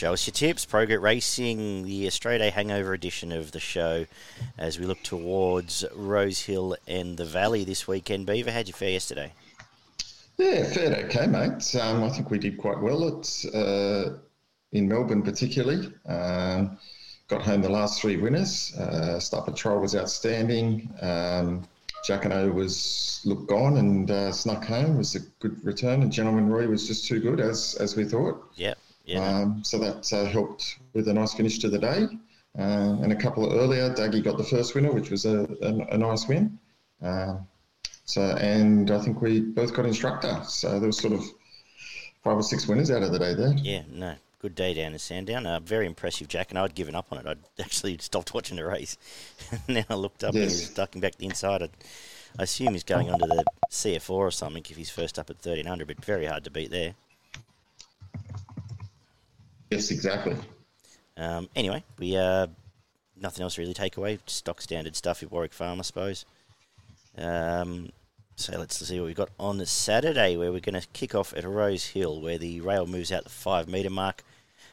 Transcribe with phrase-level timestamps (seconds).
[0.00, 0.64] Show us your tips.
[0.64, 4.06] Progress Racing, the Australia Hangover edition of the show,
[4.56, 8.24] as we look towards Rose Hill and the Valley this weekend.
[8.24, 9.34] Beaver, how'd you fare yesterday?
[10.38, 11.76] Yeah, fared okay, mate.
[11.76, 14.16] Um, I think we did quite well at uh,
[14.72, 15.92] in Melbourne, particularly.
[16.06, 16.78] Um,
[17.28, 18.74] got home the last three winners.
[18.76, 20.88] Uh, Star Patrol was outstanding.
[21.02, 21.68] Um,
[22.08, 24.94] Jacquinot was looked gone and uh, snuck home.
[24.94, 28.04] It was a good return, and Gentleman Roy was just too good as as we
[28.04, 28.42] thought.
[28.54, 28.72] Yeah,
[29.10, 29.40] yeah.
[29.40, 32.06] Um, so that uh, helped with a nice finish to the day.
[32.58, 35.98] Uh, and a couple earlier, Dougie got the first winner, which was a, a, a
[35.98, 36.58] nice win.
[37.02, 37.46] Um,
[38.04, 40.40] so, and I think we both got instructor.
[40.44, 41.24] So there was sort of
[42.24, 43.52] five or six winners out of the day there.
[43.56, 45.46] Yeah, no, good day down in Sandown.
[45.46, 46.50] Uh, very impressive, Jack.
[46.50, 47.26] And I'd given up on it.
[47.26, 48.96] I'd actually stopped watching the race.
[49.68, 50.42] now I looked up yes.
[50.42, 51.62] and he's ducking back the inside.
[51.62, 51.68] I,
[52.38, 55.36] I assume he's going onto the CF Orr or something if he's first up at
[55.36, 56.94] 1300, but very hard to beat there.
[59.70, 60.36] Yes, exactly.
[61.16, 62.48] Um, anyway, we uh,
[63.20, 64.18] nothing else really take away.
[64.26, 66.24] Stock standard stuff at Warwick Farm, I suppose.
[67.16, 67.90] Um,
[68.36, 71.44] so let's see what we've got on Saturday, where we're going to kick off at
[71.44, 74.24] Rose Hill, where the rail moves out the five metre mark.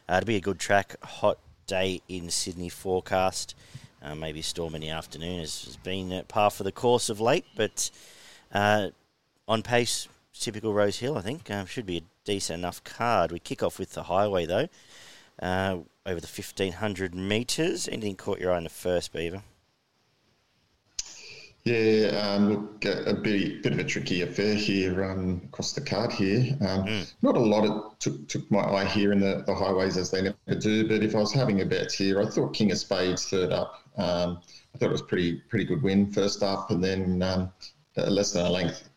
[0.07, 3.55] Uh, to be a good track, hot day in Sydney forecast.
[4.01, 7.45] Uh, maybe storm in the afternoon has, has been par for the course of late,
[7.55, 7.91] but
[8.53, 8.87] uh,
[9.47, 11.51] on pace, typical Rose Hill, I think.
[11.51, 13.31] Uh, should be a decent enough card.
[13.31, 14.67] We kick off with the highway, though,
[15.41, 17.87] uh, over the 1500 metres.
[17.87, 19.41] Anything caught your eye in the first, Beaver?
[21.63, 26.11] Yeah, um, look, a, bit, bit of a tricky affair here um, across the card
[26.13, 26.55] here.
[26.61, 27.13] Um, mm.
[27.21, 30.21] Not a lot of, took, took my eye here in the, the highways as they
[30.21, 33.29] never do, but if I was having a bet here, I thought King of Spades
[33.29, 33.81] third up.
[33.97, 34.39] Um,
[34.73, 37.51] I thought it was pretty pretty good win first up, and then um,
[37.95, 38.87] less than a length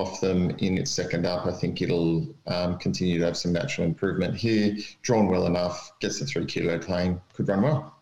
[0.00, 1.46] off them in its second up.
[1.46, 4.76] I think it'll um, continue to have some natural improvement here.
[5.02, 7.94] Drawn well enough, gets the three kilo claim, could run well.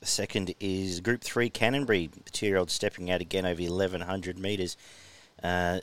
[0.00, 4.38] The second is Group 3 Canonbury, the two year old stepping out again over 1100
[4.38, 4.76] metres,
[5.42, 5.80] uh,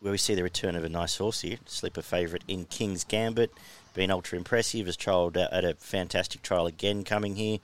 [0.00, 1.58] where we see the return of a nice horse here.
[1.66, 3.52] Sleeper favourite in King's Gambit,
[3.94, 7.58] been ultra impressive, has trialled at a fantastic trial again coming here.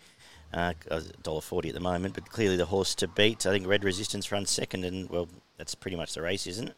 [0.52, 3.46] Uh, $1.40 at the moment, but clearly the horse to beat.
[3.46, 5.28] I think Red Resistance runs second, and well,
[5.58, 6.76] that's pretty much the race, isn't it?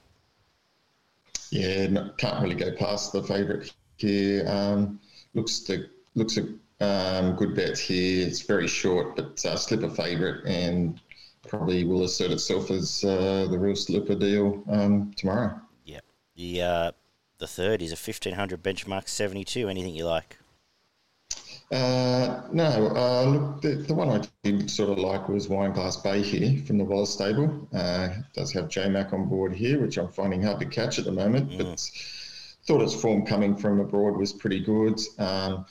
[1.52, 4.48] Yeah, no, can't really go past the favourite here.
[4.48, 4.98] Um,
[5.34, 5.70] looks
[6.14, 6.48] looks a
[6.80, 8.26] um, good bet here.
[8.26, 10.98] It's very short, but uh, slipper favourite and
[11.46, 15.60] probably will assert itself as uh, the real slipper deal um, tomorrow.
[15.84, 16.00] Yeah.
[16.36, 16.92] The uh,
[17.36, 19.68] the third is a fifteen hundred benchmark seventy two.
[19.68, 20.38] Anything you like?
[21.72, 26.22] Uh, no, uh, look, the, the, one I did sort of like was Wineglass Bay
[26.22, 27.66] here from the Wallace stable.
[27.72, 31.06] Uh, does have J Mac on board here, which I'm finding hard to catch at
[31.06, 31.58] the moment, mm.
[31.58, 31.90] but
[32.66, 35.00] thought its form coming from abroad was pretty good.
[35.18, 35.64] Um,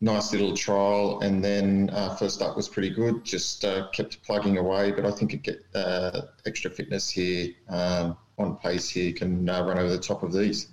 [0.00, 3.24] nice little trial, and then uh, first up was pretty good.
[3.24, 8.16] Just uh, kept plugging away, but I think it get uh, extra fitness here um,
[8.38, 10.68] on pace here can uh, run over the top of these.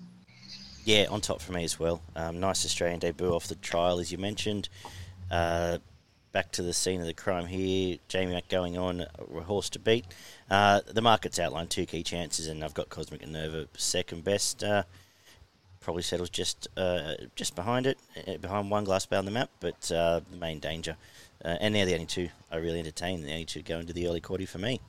[0.86, 2.02] Yeah, on top for me as well.
[2.16, 4.70] Um, nice Australian debut off the trial, as you mentioned.
[5.32, 5.78] Uh,
[6.32, 7.98] back to the scene of the crime here.
[8.08, 10.06] Jamie Mack going on, a horse to beat.
[10.50, 14.64] Uh, the market's outlined two key chances, and I've got Cosmic Minerva second best
[15.84, 19.92] probably settles just uh, just behind it, uh, behind Wineglass Bay on the map, but
[19.92, 20.96] uh, the main danger.
[21.44, 24.08] Uh, and they're the only two I really entertain, the only two go into the
[24.08, 24.80] early quarter for me.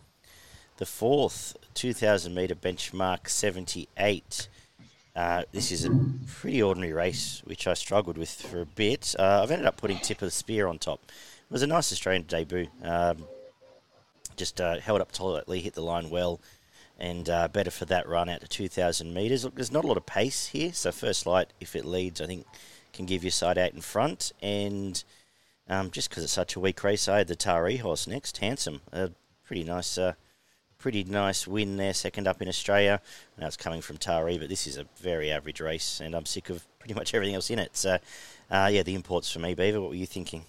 [0.77, 4.49] The fourth, 2,000 metre benchmark 78.
[5.15, 5.91] Uh, this is a
[6.27, 9.15] pretty ordinary race, which I struggled with for a bit.
[9.19, 11.01] Uh, I've ended up putting Tip of the Spear on top.
[11.07, 12.67] It was a nice Australian debut.
[12.83, 13.25] Um,
[14.37, 16.41] just held up tolerantly, hit the line well
[16.99, 19.45] and uh, better for that run out to 2,000 metres.
[19.45, 22.27] Look, there's not a lot of pace here, so first light, if it leads, I
[22.27, 22.47] think
[22.93, 24.33] can give you side out in front.
[24.41, 25.03] And
[25.69, 28.81] um, just because it's such a weak race, I had the Taree horse next, handsome,
[28.93, 29.11] a
[29.45, 30.15] pretty nice, uh,
[30.85, 33.01] pretty nice win there, second up in Australia.
[33.39, 36.51] Now it's coming from Taree, but this is a very average race, and I'm sick
[36.51, 37.75] of pretty much everything else in it.
[37.75, 37.97] So,
[38.51, 39.81] uh, yeah, the imports for me, Beaver.
[39.81, 40.45] What were you thinking?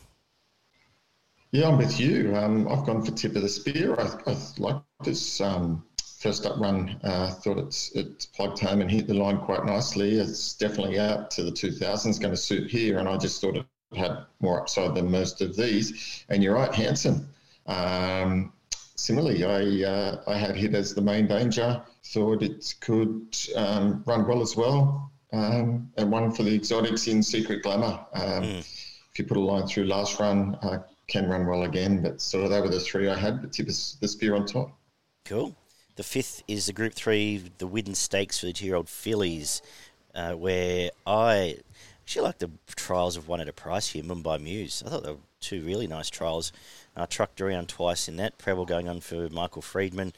[1.52, 2.36] Yeah, I'm with you.
[2.36, 3.96] Um, I've gone for tip of the spear.
[3.98, 5.86] I, I like this um,
[6.20, 10.20] first up run, uh, thought it's it's plugged home and hit the line quite nicely.
[10.20, 13.66] It's definitely out to the 2000s, going to suit here, and I just thought it
[13.96, 16.26] had more upside than most of these.
[16.28, 17.26] And you're right, Hanson.
[17.68, 18.52] Um,
[18.96, 21.82] similarly, I uh, I had hit as the main danger.
[22.06, 27.24] Thought it could um, run well as well, um, and one for the exotics in
[27.24, 28.06] Secret Glamour.
[28.16, 28.60] Mm.
[28.60, 32.02] If you put a line through last run, uh, can run well again.
[32.02, 33.42] But sort of they were the three I had.
[33.42, 34.78] But tip the spear on top.
[35.26, 35.56] Cool.
[35.96, 39.62] The fifth is the Group Three, the Widden Stakes for the two-year-old fillies,
[40.14, 41.60] uh, where I
[42.06, 44.84] Actually, like the trials of one at a price here, Mumbai Muse.
[44.86, 46.52] I thought they were two really nice trials.
[46.98, 48.38] Uh, trucked around twice in that.
[48.38, 50.14] Preble going on for Michael Freedman.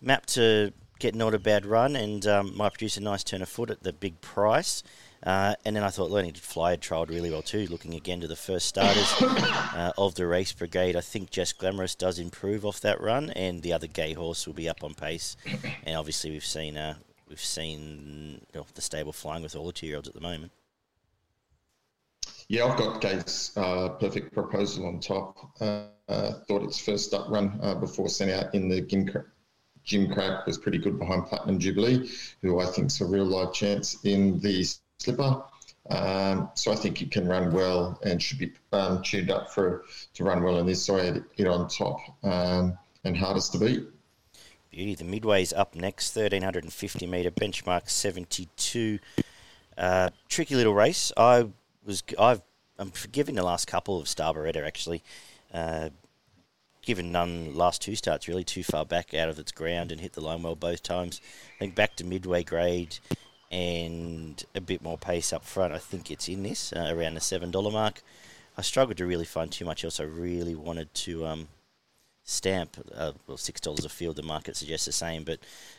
[0.00, 3.48] Map to get not a bad run and um, might produce a nice turn of
[3.48, 4.84] foot at the big price.
[5.24, 8.20] Uh, and then I thought Learning to Fly had trialled really well too, looking again
[8.20, 10.96] to the first starters uh, of the race brigade.
[10.96, 14.54] I think Jess Glamorous does improve off that run, and the other gay horse will
[14.54, 15.36] be up on pace.
[15.84, 16.94] And obviously, we've seen uh,
[17.28, 20.50] we've seen the stable flying with all the two year olds at the moment.
[22.48, 25.36] Yeah, I've got Gates' uh, perfect proposal on top.
[25.60, 30.78] Uh, thought its first up run uh, before sent out in the Gimcrack was pretty
[30.78, 32.10] good behind Platinum Jubilee,
[32.40, 34.64] who I think is a real live chance in the
[34.98, 35.42] slipper.
[35.90, 39.84] Um, so I think it can run well and should be um, tuned up for
[40.14, 40.84] to run well in this.
[40.84, 43.88] So I had it on top um, and hardest to beat.
[44.70, 44.94] Beauty.
[44.94, 49.00] The midway's up next, 1350 metre benchmark 72.
[49.76, 51.12] Uh, tricky little race.
[51.16, 51.48] I
[51.84, 52.42] was I've
[52.78, 55.02] I'm forgiving the last couple of Star Beretta actually.
[55.52, 55.90] Uh,
[56.82, 60.14] given none last two starts really too far back out of its ground and hit
[60.14, 61.20] the line well both times.
[61.56, 62.98] I think back to midway grade
[63.52, 65.72] and a bit more pace up front.
[65.72, 68.02] I think it's in this uh, around the seven dollar mark.
[68.56, 70.00] I struggled to really find too much else.
[70.00, 71.48] I really wanted to um,
[72.24, 74.16] stamp uh, well six dollars a field.
[74.16, 75.38] The market suggests the same, but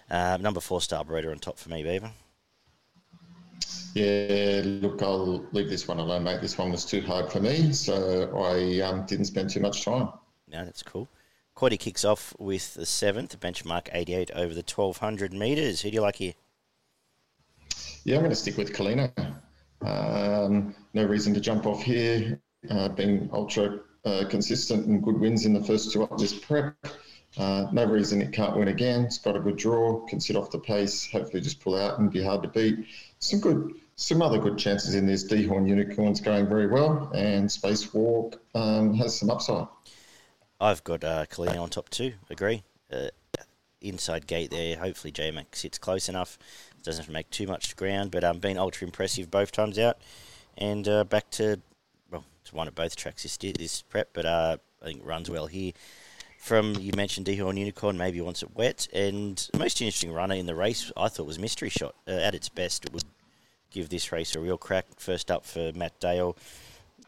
[0.09, 2.11] uh, number four Star Beretta on top for me, Beaver.
[3.93, 6.41] Yeah, look, I'll leave this one alone, mate.
[6.41, 10.09] This one was too hard for me, so I um, didn't spend too much time.
[10.47, 11.07] No, that's cool.
[11.55, 15.81] Quaddy kicks off with the seventh, benchmark 88 over the 1200 metres.
[15.81, 16.33] Who do you like here?
[18.03, 19.11] Yeah, I'm going to stick with Kalina.
[19.81, 22.39] Um, no reason to jump off here.
[22.69, 26.75] Uh, being ultra uh, consistent and good wins in the first two up this prep.
[27.37, 29.05] Uh, no reason it can't win again.
[29.05, 32.11] It's got a good draw, can sit off the pace, hopefully just pull out and
[32.11, 32.85] be hard to beat.
[33.23, 35.23] Some good, some other good chances in this.
[35.23, 39.67] Dehorn Unicorn's going very well, and Spacewalk um, has some upside.
[40.59, 42.13] I've got uh, Kalina on top too.
[42.29, 42.63] Agree.
[42.91, 43.07] Uh,
[43.79, 44.75] inside gate there.
[44.75, 46.37] Hopefully J Mac sits close enough.
[46.83, 49.99] Doesn't make too much ground, but um, been ultra impressive both times out.
[50.57, 51.61] And uh, back to
[52.11, 55.47] well, it's one of both tracks this this prep, but uh, I think runs well
[55.47, 55.71] here.
[56.43, 60.45] From you mentioned Dehorn Unicorn, maybe wants it wet, and the most interesting runner in
[60.45, 61.95] the race I thought was Mystery Shot.
[62.05, 63.05] Uh, at its best, it would
[63.71, 64.85] give this race a real crack.
[64.97, 66.35] First up for Matt Dale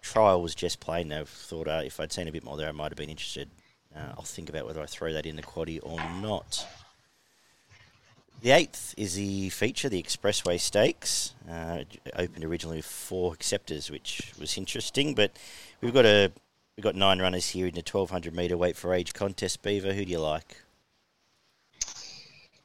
[0.01, 1.11] trial was just plain.
[1.11, 3.49] I thought uh, if I'd seen a bit more there, I might have been interested.
[3.93, 6.65] Uh, I'll think about whether I throw that in the quaddy or not.
[8.41, 11.33] The eighth is the feature, the Expressway Stakes.
[11.51, 11.83] Uh,
[12.15, 15.13] opened originally with four acceptors, which was interesting.
[15.13, 15.35] But
[15.81, 16.31] we've got a
[16.75, 19.61] we've got nine runners here in the twelve hundred metre weight for age contest.
[19.61, 20.57] Beaver, who do you like?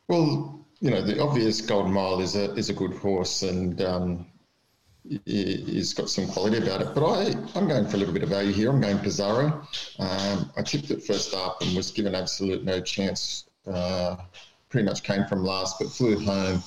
[0.08, 4.26] Well, you know the obvious Golden Mile is a is a good horse, and um,
[5.24, 6.94] he's got some quality about it.
[6.94, 8.70] But I, I'm going for a little bit of value here.
[8.70, 9.66] I'm going Pizarro.
[9.98, 13.44] Um, I tipped it first up and was given absolute no chance.
[13.66, 14.16] Uh,
[14.68, 16.62] pretty much came from last, but flew home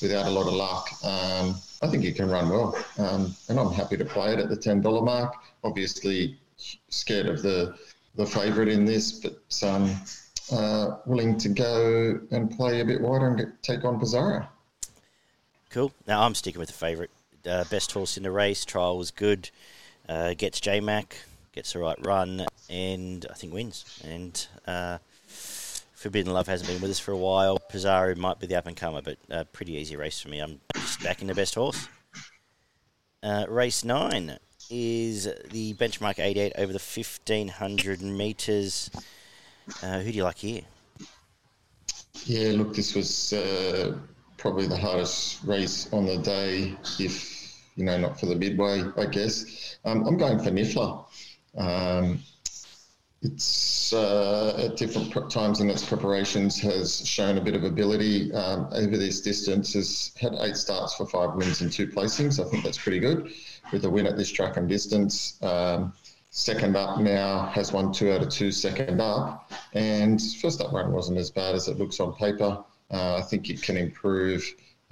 [0.00, 0.88] without a lot of luck.
[1.04, 4.48] Um, I think he can run well, um, and I'm happy to play it at
[4.48, 5.34] the ten dollar mark.
[5.62, 6.36] Obviously,
[6.88, 7.76] scared of the
[8.16, 9.94] the favourite in this, but um,
[10.52, 14.46] uh, willing to go and play a bit wider and get, take on Pizarro.
[15.70, 15.92] Cool.
[16.06, 17.10] Now I'm sticking with the favourite
[17.46, 18.64] uh, best horse in the race.
[18.64, 19.50] Trial was good.
[20.08, 21.16] Uh, gets J Mac,
[21.52, 23.84] gets the right run, and I think wins.
[24.02, 24.98] And uh,
[25.28, 27.58] Forbidden Love hasn't been with us for a while.
[27.58, 30.40] Pizarro might be the up and comer, but a pretty easy race for me.
[30.40, 31.88] I'm just backing the best horse.
[33.22, 34.38] Uh, race nine
[34.70, 38.90] is the benchmark 88 over the 1500 metres.
[39.82, 40.62] Uh, who do you like here?
[42.24, 43.96] Yeah, look, this was uh,
[44.36, 47.38] probably the hardest race on the day, if
[47.76, 49.78] you know, not for the midway, I guess.
[49.84, 51.04] Um, I'm going for Niffler.
[51.56, 52.20] Um,
[53.22, 58.68] it's uh, at different times in its preparations has shown a bit of ability um,
[58.72, 59.72] over this distance.
[59.74, 62.44] Has had eight starts for five wins and two placings.
[62.44, 63.32] I think that's pretty good
[63.72, 65.42] with a win at this track and distance.
[65.42, 65.92] Um,
[66.30, 70.92] second up now has won two out of two second up, and first up run
[70.92, 72.62] wasn't as bad as it looks on paper.
[72.90, 74.44] Uh, I think it can improve.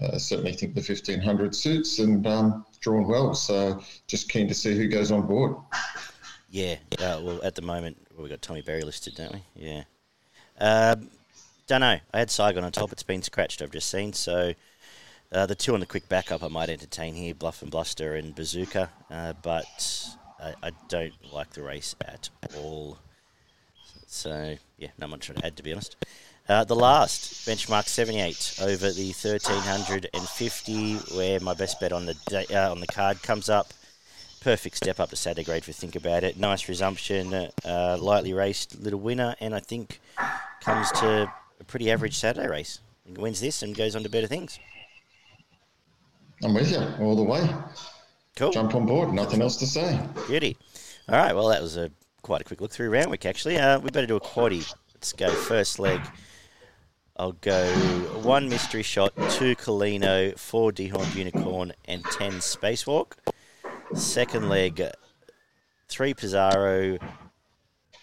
[0.03, 3.35] Uh, certainly think the 1500 suits and um, drawn well.
[3.35, 5.57] So just keen to see who goes on board.
[6.51, 9.43] Yeah, uh, well, at the moment, well, we've got Tommy Berry listed, don't we?
[9.55, 9.83] Yeah.
[10.59, 11.11] Um,
[11.67, 11.99] don't know.
[12.15, 12.93] I had Saigon on top.
[12.93, 14.15] It's been scratched, I've just seen.
[14.15, 14.55] So
[15.33, 18.35] uh, the two on the quick backup I might entertain here Bluff and Bluster and
[18.35, 18.91] Bazooka.
[19.11, 20.09] Uh, but
[20.41, 22.99] I, I, don't like the race at all.
[24.07, 25.97] So, yeah, not much to add, to be honest.
[26.49, 32.47] Uh, the last benchmark 78 over the 1350, where my best bet on the day,
[32.55, 33.75] uh, on the card comes up.
[34.41, 36.39] Perfect step up to Saturday grade for think about it.
[36.39, 40.01] Nice resumption, uh, lightly raced little winner, and I think
[40.61, 42.81] comes to a pretty average Saturday race.
[43.09, 44.59] Wins this and goes on to better things.
[46.43, 47.49] I'm with you all the way.
[48.37, 48.53] Cool.
[48.53, 49.13] Jump on board.
[49.13, 49.99] Nothing else to say.
[50.27, 50.57] Beauty.
[51.09, 51.35] All right.
[51.35, 51.91] Well, that was a
[52.23, 53.25] quite a quick look through Randwick.
[53.25, 54.73] Actually, uh, we better do a quaddy.
[54.95, 56.01] Let's go first leg.
[57.17, 57.67] I'll go
[58.23, 63.13] one mystery shot, two Kalina, four dehorned unicorn, and ten spacewalk.
[63.97, 64.83] Second leg,
[65.89, 66.99] three Pizarro,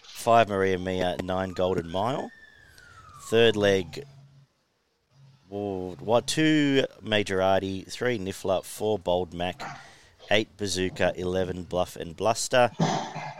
[0.02, 2.30] five Maria Mia, nine Golden Mile.
[3.22, 4.04] Third leg,
[5.48, 9.62] what two Majorati, three Niffler, four Bold Mac,
[10.30, 12.70] eight Bazooka, eleven Bluff and Bluster,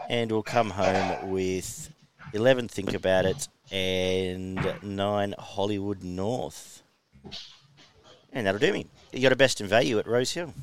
[0.08, 1.90] and we'll come home with
[2.32, 6.82] eleven Think About It and nine Hollywood North.
[8.32, 8.86] And that'll do me.
[9.12, 10.54] You got a best in value at Rose Hill.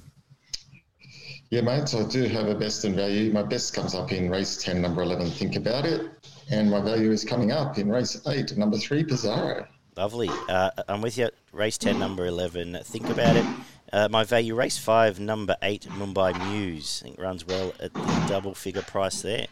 [1.51, 1.89] Yeah, mate.
[1.89, 3.29] So I do have a best in value.
[3.34, 6.10] My best comes up in race 10, number 11, Think About It.
[6.50, 9.67] And my value is coming up in race 8, number 3, Pizarro.
[9.98, 10.29] Lovely.
[10.48, 11.27] Uh, I'm with you.
[11.51, 13.46] Race 10, number 11, Think About It.
[13.91, 17.01] Uh, my value, race 5, number 8, Mumbai Muse.
[17.03, 19.48] I think runs well at the double figure price there.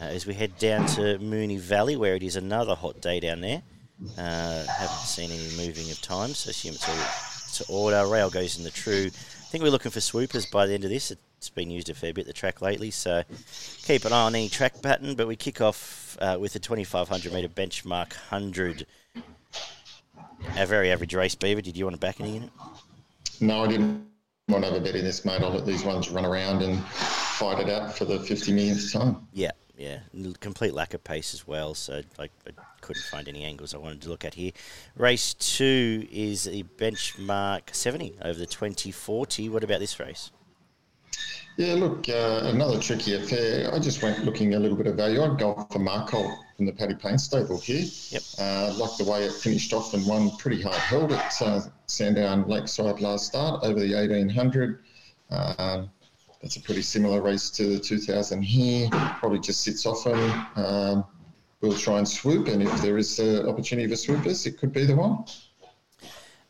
[0.00, 3.42] Uh, as we head down to Moonee Valley, where it is another hot day down
[3.42, 3.62] there.
[4.16, 6.96] Uh, haven't seen any moving of time, so assume it's all
[7.52, 8.06] to order.
[8.06, 9.10] Rail goes in the true.
[9.52, 11.10] I think we're looking for swoopers by the end of this.
[11.10, 13.22] It's been used a fair bit, the track lately, so
[13.82, 15.14] keep an eye on any track pattern.
[15.14, 18.86] But we kick off uh, with a 2,500 metre benchmark 100.
[20.56, 21.60] A very average race, Beaver.
[21.60, 22.50] Did you want to back any in it?
[23.42, 24.06] No, I didn't
[24.48, 25.42] want to have a bet in this, mate.
[25.42, 29.28] I'll let these ones run around and fight it out for the 50 millionth time.
[29.34, 29.50] Yeah,
[29.82, 29.98] yeah,
[30.38, 31.74] complete lack of pace as well.
[31.74, 34.52] So I, I, couldn't find any angles I wanted to look at here.
[34.96, 39.48] Race two is a benchmark 70 over the 2040.
[39.48, 40.30] What about this race?
[41.56, 43.74] Yeah, look, uh, another tricky affair.
[43.74, 45.20] I just went looking a little bit of value.
[45.20, 47.84] I'd go for Mark from the Paddy Payne stable here.
[48.10, 48.22] Yep.
[48.38, 52.48] Uh, like the way it finished off and won pretty hard held at uh, Sandown
[52.48, 54.78] Lakeside last start over the 1800.
[56.42, 58.88] That's a pretty similar race to the 2000 here.
[58.90, 60.18] Probably just sits often.
[60.56, 61.04] Um,
[61.60, 64.84] we'll try and swoop, and if there is an opportunity for swoopers, it could be
[64.84, 65.24] the one.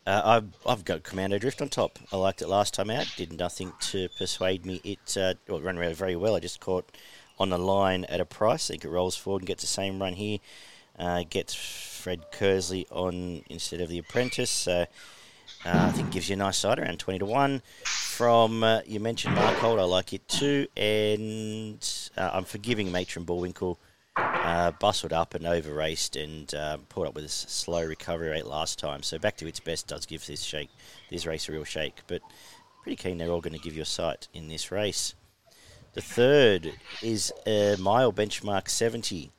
[0.07, 1.99] Uh, I've, I've got Commando Drift on top.
[2.11, 3.07] I liked it last time out.
[3.17, 4.81] Did nothing to persuade me.
[4.83, 6.35] It uh, well, ran around very well.
[6.35, 6.91] I just caught
[7.39, 8.71] on the line at a price.
[8.71, 10.39] I think it rolls forward and gets the same run here.
[10.99, 14.51] Uh, gets Fred Kersley on instead of the apprentice.
[14.51, 14.87] So
[15.65, 17.63] uh, I think gives you a nice side around 20 to 1.
[18.12, 20.66] From, uh, you mentioned Mark Holt, I like it too.
[20.76, 21.83] And
[22.14, 23.78] uh, I'm forgiving Matron Bullwinkle.
[24.16, 28.45] Uh, bustled up and over raced and uh, pulled up with a slow recovery rate
[28.45, 29.02] last time.
[29.02, 30.69] So back to its best does give this shake,
[31.11, 32.02] this race a real shake.
[32.07, 32.21] But
[32.83, 35.14] pretty keen they're all going to give you a sight in this race.
[35.95, 39.33] The third is a mile benchmark 70,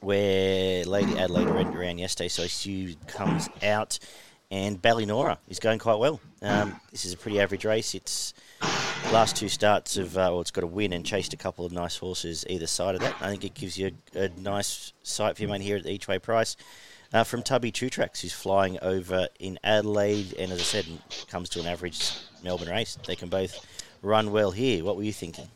[0.00, 3.98] where Lady Adelaide went around yesterday, so she comes out
[4.50, 6.20] and Ballynora is going quite well.
[6.42, 7.94] Um, this is a pretty average race.
[7.94, 8.34] It's
[9.12, 11.72] last two starts of uh, well, it's got a win and chased a couple of
[11.72, 13.14] nice horses either side of that.
[13.20, 15.90] I think it gives you a, a nice sight for your money here at the
[15.90, 16.56] each way price.
[17.10, 20.86] Uh, from Tubby Two Tracks, who's flying over in Adelaide, and as I said,
[21.30, 22.12] comes to an average
[22.44, 22.98] Melbourne race.
[23.06, 23.66] They can both
[24.02, 24.84] run well here.
[24.84, 25.48] What were you thinking?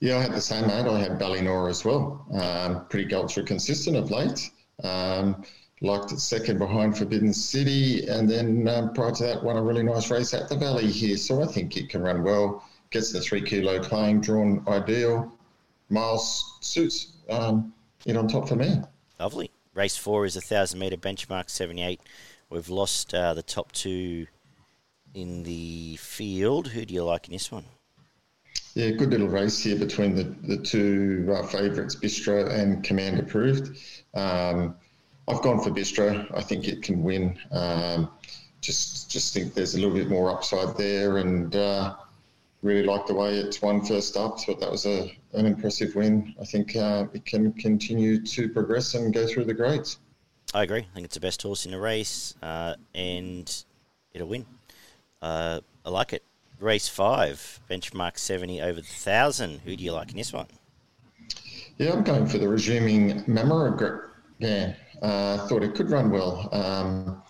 [0.00, 0.86] Yeah, I had the same, mate.
[0.86, 2.26] I had Ballynora as well.
[2.32, 4.50] Um, pretty ultra consistent of late.
[4.82, 5.44] Um,
[5.80, 9.82] liked it second behind Forbidden City, and then um, prior to that, won a really
[9.82, 11.16] nice race at the Valley here.
[11.16, 12.64] So I think it can run well.
[12.90, 15.32] Gets the three kilo claim drawn ideal.
[15.90, 17.72] Miles suits um,
[18.06, 18.80] it on top for me.
[19.20, 19.50] Lovely.
[19.74, 22.00] Race four is a thousand metre benchmark, 78.
[22.48, 24.26] We've lost uh, the top two
[25.14, 26.68] in the field.
[26.68, 27.64] Who do you like in this one?
[28.74, 33.78] Yeah, good little race here between the, the two uh, favourites, Bistro and Command Approved.
[34.14, 34.76] Um,
[35.28, 36.26] I've gone for Bistro.
[36.36, 37.38] I think it can win.
[37.50, 38.10] Um,
[38.60, 41.96] just just think there's a little bit more upside there, and uh,
[42.62, 44.40] really like the way it's won first up.
[44.40, 46.34] Thought that was a an impressive win.
[46.40, 49.98] I think uh, it can continue to progress and go through the grades.
[50.54, 50.86] I agree.
[50.90, 53.64] I think it's the best horse in the race, uh, and
[54.12, 54.46] it'll win.
[55.20, 56.22] Uh, I like it.
[56.58, 59.60] Race five, benchmark seventy over the thousand.
[59.64, 60.46] Who do you like in this one?
[61.78, 64.08] Yeah, I'm going for the resuming Mamara.
[64.38, 66.48] Yeah, uh, thought it could run well.
[66.52, 67.22] Um,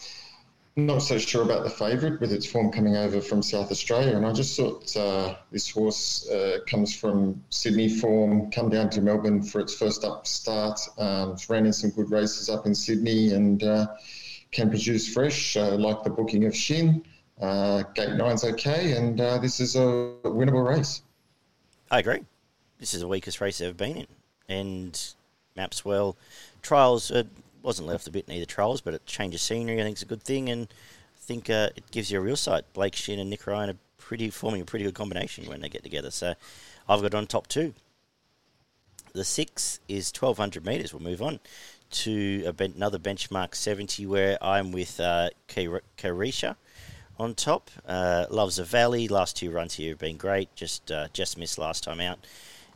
[0.78, 4.14] not so sure about the favourite with its form coming over from South Australia.
[4.14, 9.00] And I just thought uh, this horse uh, comes from Sydney form, come down to
[9.00, 10.78] Melbourne for its first up start.
[10.98, 13.86] Um, ran in some good races up in Sydney and uh,
[14.52, 17.04] can produce fresh, uh, like the booking of Shinn.
[17.40, 21.02] Uh, gate nine's okay, and uh, this is a winnable race.
[21.90, 22.20] I agree.
[22.78, 24.06] This is the weakest race I've been in.
[24.48, 25.14] And
[25.54, 26.16] maps well.
[26.62, 27.10] Trials
[27.66, 29.80] wasn't left a bit in either trials, but it changes scenery.
[29.80, 32.36] I think it's a good thing, and I think uh, it gives you a real
[32.36, 32.64] sight.
[32.72, 35.82] Blake Shinn and Nick Ryan are pretty forming a pretty good combination when they get
[35.82, 36.12] together.
[36.12, 36.34] So
[36.88, 37.74] I've got on top two.
[39.12, 40.94] The six is 1200 metres.
[40.94, 41.40] We'll move on
[41.90, 46.54] to ben- another benchmark 70 where I'm with uh, Carisha
[47.18, 47.70] on top.
[47.86, 49.08] Uh, loves the valley.
[49.08, 50.54] Last two runs here have been great.
[50.54, 52.18] Just uh, just missed last time out.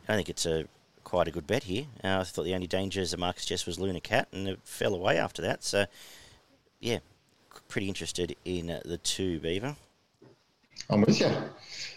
[0.09, 0.65] I think it's a
[1.11, 1.87] quite a good bet here.
[2.01, 4.59] Uh, I thought the only danger as a Marcus Jess was Luna Cat, and it
[4.63, 5.61] fell away after that.
[5.61, 5.85] So,
[6.79, 6.99] yeah,
[7.67, 9.75] pretty interested in the two Beaver.
[10.89, 11.29] I'm with you.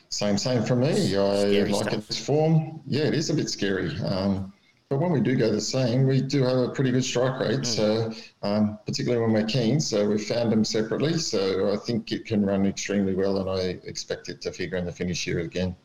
[0.09, 1.17] Same, same for me.
[1.17, 1.95] I like stuff.
[1.95, 2.81] its form.
[2.89, 3.97] Yeah, it is a bit scary.
[4.01, 4.53] Um,
[4.89, 7.61] but when we do go the same, we do have a pretty good strike rate.
[7.61, 7.67] Mm.
[7.67, 11.19] So, um, particularly when we're keen, so we've found them separately.
[11.19, 14.85] So I think it can run extremely well, and I expect it to figure in
[14.85, 15.77] the finish here again.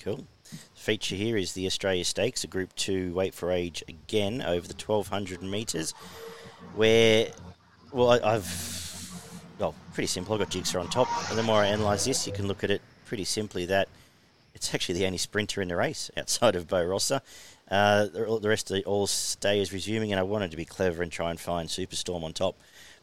[0.00, 0.26] Cool
[0.84, 4.74] feature here is the Australia Stakes, a Group 2 weight for age again over the
[4.74, 5.92] 1200 metres,
[6.74, 7.28] where,
[7.90, 9.24] well, I, have
[9.58, 10.34] well, pretty simple.
[10.34, 12.70] I've got Jigsaw on top, and the more I analyse this, you can look at
[12.70, 13.88] it pretty simply that
[14.54, 17.22] it's actually the only sprinter in the race outside of Beau Rossa.
[17.70, 20.66] Uh, the, the rest of the all stay is resuming, and I wanted to be
[20.66, 22.56] clever and try and find Superstorm on top.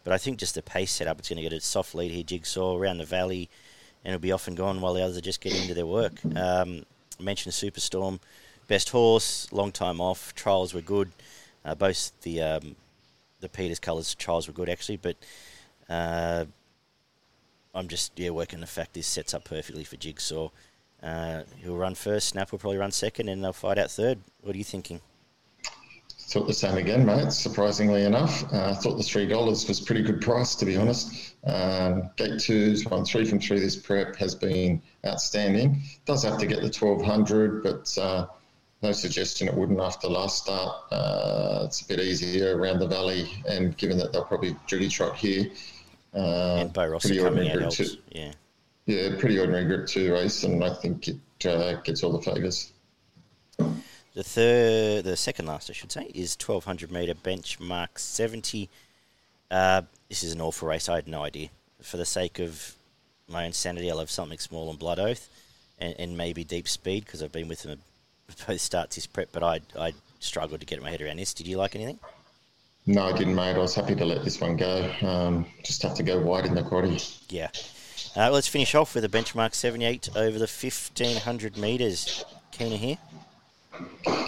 [0.03, 2.23] But I think just the pace setup, it's going to get a soft lead here,
[2.23, 3.49] Jigsaw around the valley,
[4.05, 6.13] and it'll be off and gone while the others are just getting into their work.
[6.35, 6.85] Um,
[7.19, 8.19] I mentioned Superstorm,
[8.67, 10.33] best horse, long time off.
[10.35, 11.11] Trials were good.
[11.63, 12.75] Uh, both the um,
[13.39, 15.15] the Peters colours trials were good actually, but
[15.89, 16.45] uh,
[17.75, 20.49] I'm just yeah working the fact this sets up perfectly for Jigsaw.
[21.03, 22.29] Uh, he'll run first.
[22.29, 24.19] Snap will probably run second, and they'll fight out third.
[24.41, 25.01] What are you thinking?
[26.31, 27.33] Thought the same again, mate.
[27.33, 30.77] Surprisingly enough, uh, I uh, thought the three dollars was pretty good price, to be
[30.77, 31.35] honest.
[31.43, 33.59] Um, gate twos, one three from three.
[33.59, 35.81] This prep has been outstanding.
[36.05, 38.27] Does have to get the twelve hundred, but uh,
[38.81, 40.75] no suggestion it wouldn't after last start.
[40.91, 45.15] Uh, it's a bit easier around the valley, and given that they'll probably duty trot
[45.15, 45.51] here,
[46.13, 47.77] uh, and coming out helps.
[47.77, 48.31] Two, yeah,
[48.85, 52.71] yeah, pretty ordinary group two race, and I think it uh, gets all the favours.
[54.13, 58.69] The third, the second last, I should say, is 1200 meter benchmark 70.
[59.49, 60.89] Uh, this is an awful race.
[60.89, 61.49] I had no idea.
[61.81, 62.75] For the sake of
[63.31, 65.29] my own sanity, I'll have something small on Blood Oath
[65.79, 67.79] and, and maybe Deep Speed because I've been with them
[68.47, 71.33] both starts this prep, but I I struggled to get my head around this.
[71.33, 71.99] Did you like anything?
[72.87, 73.55] No, I didn't, mate.
[73.55, 74.91] I was happy to let this one go.
[75.01, 77.21] Um, just have to go wide in the quaddy.
[77.29, 77.49] Yeah.
[78.15, 82.25] Uh, let's finish off with a benchmark 78 over the 1500 metres.
[82.51, 82.97] Keener here?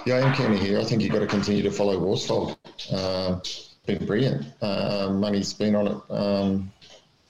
[0.05, 0.79] Yeah, I am keen here.
[0.79, 2.57] I think you've got to continue to follow Worsfold.
[2.91, 3.39] Uh,
[3.85, 4.45] been brilliant.
[4.61, 5.97] Uh, money's been on it.
[6.09, 6.71] Um,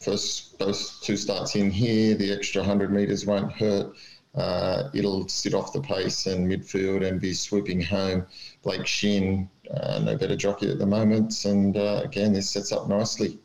[0.03, 3.95] first, those two starts in here, the extra 100 metres won't hurt.
[4.35, 8.25] Uh, it'll sit off the pace and midfield and be swooping home.
[8.63, 11.45] Blake Shinn, uh, no better jockey at the moment.
[11.45, 13.37] And uh, again, this sets up nicely.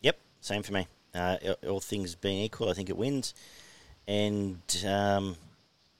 [0.00, 0.86] Yep, same for me.
[1.14, 1.36] Uh,
[1.68, 3.34] all things being equal, I think it wins.
[4.08, 5.36] And um,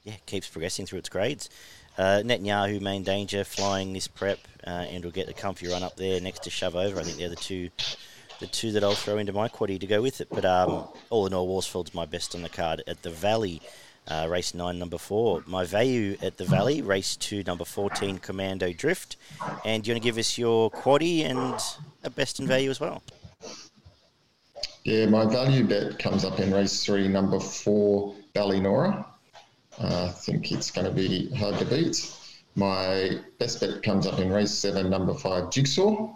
[0.04, 1.50] yeah, keeps progressing through its grades.
[1.98, 5.96] Uh, Netanyahu, main danger, flying this prep, uh, and will get the comfy run up
[5.96, 7.00] there next to shove over.
[7.00, 7.70] I think they're the two,
[8.40, 10.28] the two that I'll throw into my quaddy to go with it.
[10.30, 13.60] But um, all in all, Worsfold's my best on the card at the Valley.
[14.08, 15.42] Uh, race nine, number four.
[15.46, 19.16] My value at the Valley, race two, number 14, Commando Drift.
[19.64, 21.60] And do you want to give us your quaddy and
[22.04, 23.02] a best in value as well?
[24.84, 29.04] Yeah, my value bet comes up in race three, number four, Ballynora.
[29.80, 32.14] I think it's going to be hard to beat.
[32.54, 36.14] My best bet comes up in race seven, number five, Jigsaw.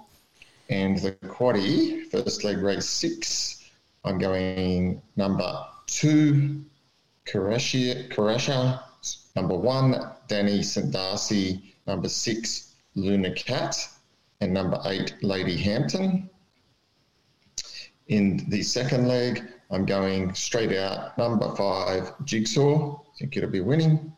[0.70, 3.72] And the quaddy, first leg race six,
[4.04, 6.64] I'm going number two,
[7.26, 8.80] Karasha,
[9.34, 9.96] number one,
[10.28, 10.92] Danny St.
[10.92, 13.84] Darcy, number six, Luna Cat,
[14.40, 16.30] and number eight, Lady Hampton.
[18.06, 22.94] In the second leg, I'm going straight out number five, Jigsaw.
[22.94, 24.12] I think it'll be winning.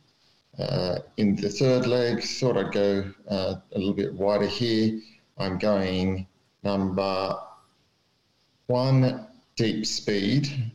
[0.59, 5.01] Uh, in the third leg, thought I'd go uh, a little bit wider here.
[5.38, 6.27] I'm going
[6.62, 7.37] number
[8.66, 10.72] one, Deep Speed.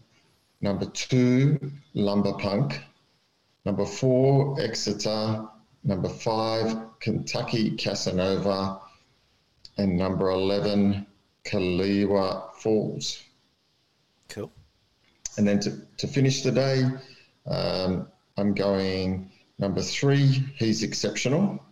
[0.61, 2.81] Number two, Lumber Punk.
[3.65, 5.47] Number four, Exeter.
[5.83, 8.79] Number five, Kentucky Casanova.
[9.77, 11.05] And number 11,
[11.45, 13.21] Kaliwa Falls.
[14.29, 14.51] Cool.
[15.37, 16.83] And then to, to finish the day,
[17.45, 21.63] um, I'm going number three, he's exceptional.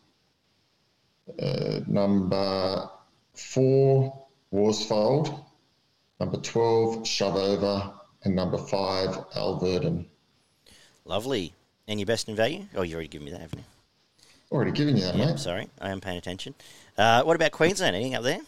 [1.41, 2.89] Uh, number
[3.35, 5.39] four, Worsfold.
[6.19, 7.91] Number 12, Shove Over.
[8.23, 10.05] And number five, Alverden.
[11.05, 11.53] Lovely.
[11.87, 12.65] And your best in value?
[12.75, 13.65] Oh, you already given me that, haven't you?
[14.51, 15.39] Already given you that, Yeah, mate.
[15.39, 15.67] sorry.
[15.79, 16.55] I am paying attention.
[16.97, 17.95] Uh, what about Queensland?
[17.95, 18.39] Anything up there?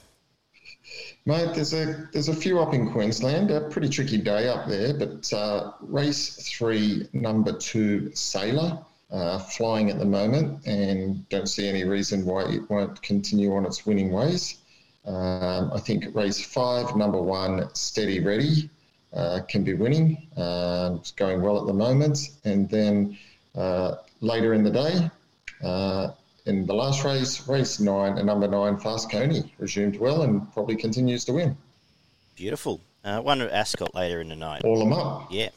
[1.26, 3.52] Mate, there's a there's a few up in Queensland.
[3.52, 8.80] A pretty tricky day up there, but uh, race three, number two, Sailor,
[9.12, 13.66] uh, flying at the moment, and don't see any reason why it won't continue on
[13.66, 14.56] its winning ways.
[15.08, 18.70] Um, I think race five, number one, Steady Ready,
[19.14, 20.28] uh, can be winning.
[20.36, 23.18] Um, it's going well at the moment, and then
[23.56, 25.10] uh, later in the day.
[25.64, 26.12] Uh,
[26.46, 30.76] in the last race, race nine, and number nine, Fast Coney, resumed well and probably
[30.76, 31.58] continues to win.
[32.36, 32.80] Beautiful.
[33.04, 34.64] Uh, one at Ascot later in the night.
[34.64, 35.28] All them up.
[35.32, 35.50] Yeah.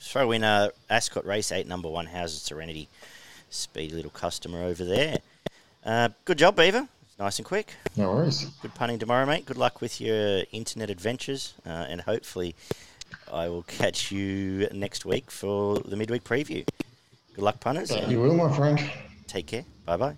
[0.00, 2.88] Throw in uh, Ascot Race 8, number one, Houses Serenity.
[3.50, 5.18] Speedy little customer over there.
[5.84, 6.88] Uh, good job, Beaver.
[7.22, 7.74] Nice and quick.
[7.96, 8.46] No worries.
[8.62, 9.46] Good punning tomorrow, mate.
[9.46, 11.54] Good luck with your internet adventures.
[11.64, 12.56] Uh, and hopefully,
[13.32, 16.66] I will catch you next week for the midweek preview.
[17.36, 17.92] Good luck, punters.
[18.08, 18.80] You will, my friend.
[19.28, 19.64] take care.
[19.86, 20.16] Bye bye.